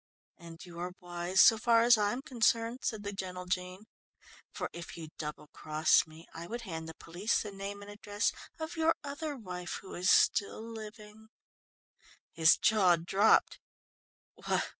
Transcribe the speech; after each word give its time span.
"And 0.39 0.65
you 0.65 0.79
are 0.79 0.95
wise, 0.99 1.41
so 1.41 1.59
far 1.59 1.83
as 1.83 1.95
I 1.95 2.11
am 2.11 2.23
concerned," 2.23 2.79
said 2.81 3.03
the 3.03 3.13
gentle 3.13 3.45
Jean. 3.45 3.83
"For 4.51 4.67
if 4.73 4.97
you 4.97 5.09
double 5.19 5.45
crossed 5.53 6.07
me, 6.07 6.25
I 6.33 6.47
should 6.47 6.61
hand 6.61 6.89
the 6.89 6.95
police 6.95 7.43
the 7.43 7.51
name 7.51 7.83
and 7.83 7.91
address 7.91 8.31
of 8.57 8.75
your 8.75 8.95
other 9.03 9.35
wife 9.37 9.73
who 9.81 9.93
is 9.93 10.09
still 10.09 10.59
living." 10.59 11.29
His 12.31 12.57
jaw 12.57 12.95
dropped. 12.95 13.59